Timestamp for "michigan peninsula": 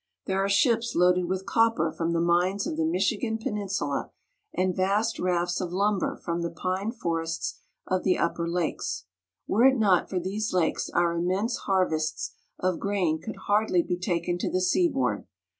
2.87-4.09